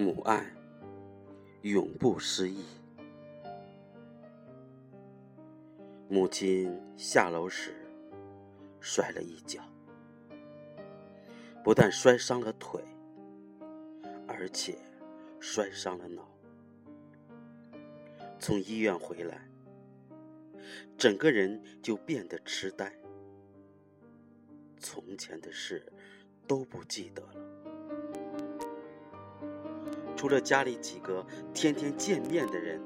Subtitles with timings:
[0.00, 0.42] 母爱
[1.60, 2.64] 永不失忆。
[6.08, 7.74] 母亲下楼时
[8.80, 9.62] 摔了一跤，
[11.62, 12.82] 不但摔伤了腿，
[14.26, 14.78] 而且
[15.38, 16.26] 摔伤了脑。
[18.38, 19.46] 从医院回来，
[20.96, 22.90] 整个人就变得痴呆，
[24.78, 25.92] 从前的事
[26.46, 27.49] 都不记得了。
[30.20, 31.24] 除了家里几个
[31.54, 32.78] 天天见面的人，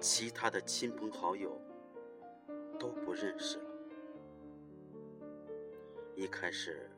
[0.00, 1.56] 其他的亲朋好友
[2.80, 3.64] 都不认识了。
[6.16, 6.90] 一开始，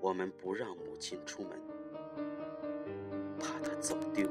[0.00, 1.60] 我们不让母亲出门，
[3.40, 4.30] 怕她走丢。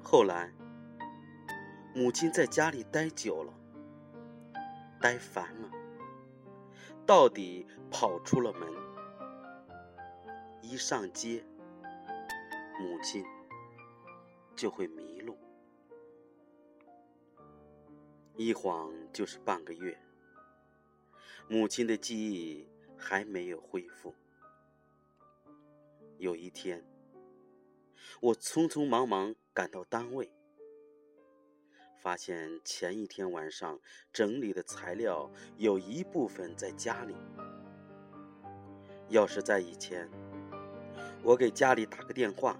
[0.00, 0.52] 后来，
[1.92, 3.52] 母亲在家里待久了，
[5.00, 5.68] 待烦了，
[7.04, 8.72] 到底跑出了门。
[10.62, 11.44] 一上街。
[12.78, 13.24] 母亲
[14.56, 15.36] 就会迷路，
[18.36, 19.96] 一晃就是半个月。
[21.48, 22.66] 母亲的记忆
[22.96, 24.14] 还没有恢复。
[26.18, 26.84] 有一天，
[28.20, 30.32] 我匆匆忙忙赶到单位，
[31.96, 33.78] 发现前一天晚上
[34.12, 37.14] 整理的材料有一部分在家里。
[39.10, 40.10] 要是在以前，
[41.24, 42.54] 我给家里打个电话，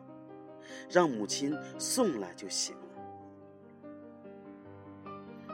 [0.89, 2.83] 让母亲送来就行了。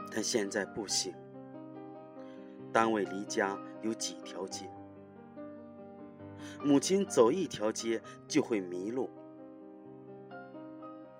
[0.09, 1.13] 但现在不行，
[2.71, 4.69] 单位离家有几条街，
[6.63, 9.09] 母亲走一条街就会迷路。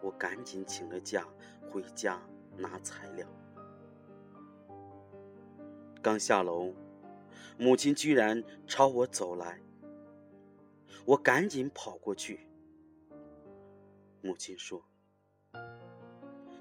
[0.02, 1.28] 我赶紧请了假
[1.70, 2.20] 回家
[2.58, 3.28] 拿材料，
[6.02, 6.73] 刚下楼，
[7.58, 9.59] 母亲居然朝我走来。
[11.05, 12.47] 我赶紧跑过去。
[14.21, 14.83] 母亲说：“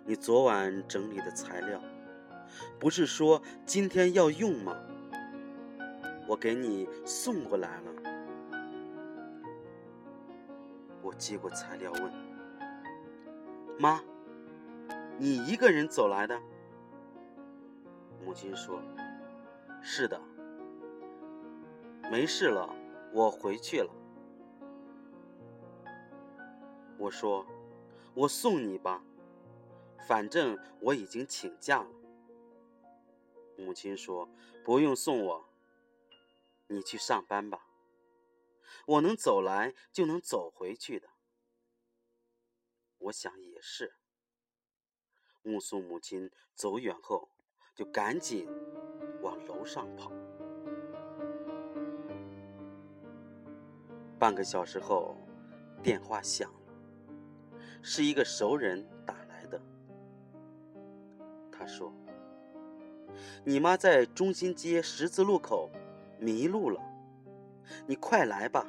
[0.07, 1.81] 你昨晚整理的材料，
[2.79, 4.77] 不是说今天要用吗？
[6.27, 7.93] 我给你送过来了。”
[11.03, 12.13] 我接过材料问
[13.79, 14.03] ：“妈，
[15.19, 16.41] 你一个人走来的？”
[18.25, 18.81] 母亲说
[19.83, 20.21] ：“是的，
[22.11, 22.75] 没事了，
[23.13, 23.91] 我回去了。”
[27.01, 27.47] 我说
[28.15, 29.03] ：“我送你吧，
[30.07, 31.91] 反正我已经请假了。”
[33.57, 34.29] 母亲说
[34.63, 35.49] ：“不用送我，
[36.67, 37.67] 你去上班吧。
[38.87, 41.09] 我能走来就能走回去的。”
[42.99, 43.95] 我想也是。
[45.43, 47.31] 目送母亲走远后，
[47.75, 48.47] 就赶紧
[49.23, 50.13] 往楼上跑。
[54.19, 55.17] 半个小时后，
[55.83, 56.53] 电话响。
[57.83, 59.61] 是一个熟人打来的。
[61.51, 61.93] 他说
[63.45, 65.71] ：“你妈在中心街十字路口
[66.19, 66.81] 迷路了，
[67.87, 68.67] 你快来吧。”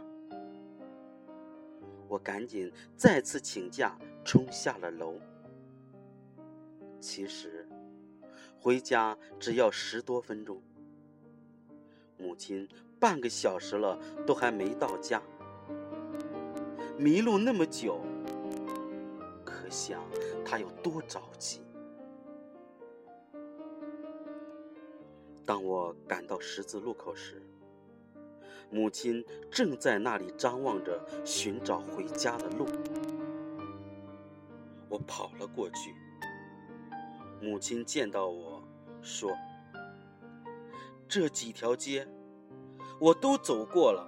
[2.08, 5.16] 我赶紧再次请假，冲下了楼。
[7.00, 7.66] 其实，
[8.60, 10.62] 回家只要十多分钟。
[12.18, 12.68] 母亲
[13.00, 13.98] 半个小时了，
[14.28, 15.24] 都还没到家，
[16.98, 18.02] 迷路那么久。
[19.72, 20.04] 想
[20.46, 21.62] 他有多着急。
[25.46, 27.42] 当我赶到十字路口时，
[28.70, 32.66] 母亲正在那里张望着寻找回家的路。
[34.88, 35.96] 我跑了过去，
[37.42, 38.62] 母亲见到我
[39.02, 39.32] 说
[41.08, 42.08] ：“这几条街
[43.00, 44.06] 我都走过了，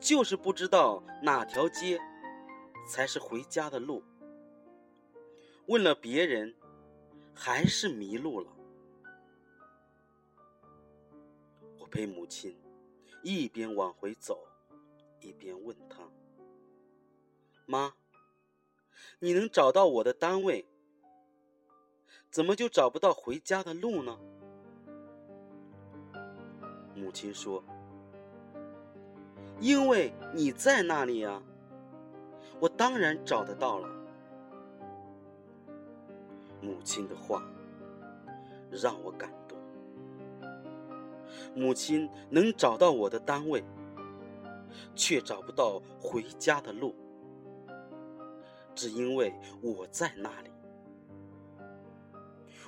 [0.00, 2.00] 就是不知道哪条街
[2.88, 4.02] 才是回家的路。”
[5.66, 6.54] 问了别人，
[7.34, 8.50] 还是迷路了。
[11.78, 12.56] 我陪母亲
[13.22, 14.46] 一边往回走，
[15.20, 16.02] 一边问她
[17.64, 17.94] ：“妈，
[19.20, 20.66] 你能找到我的单位，
[22.28, 24.18] 怎么就找不到回家的路呢？”
[26.96, 27.64] 母亲说
[29.60, 31.40] ：“因为你在那里啊，
[32.60, 33.88] 我当然找得到了。”
[36.62, 37.42] 母亲的话
[38.70, 39.58] 让我感动。
[41.54, 43.62] 母亲能找到我的单位，
[44.94, 46.94] 却找不到回家的路，
[48.74, 50.50] 只因为我在那里。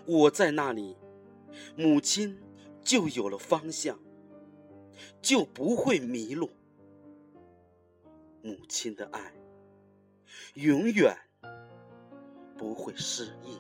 [0.07, 0.99] 我在那里，
[1.77, 2.39] 母亲
[2.83, 3.99] 就有了方向，
[5.23, 6.51] 就不会迷路。
[8.43, 9.33] 母亲的爱
[10.55, 11.17] 永远
[12.59, 13.57] 不会失忆。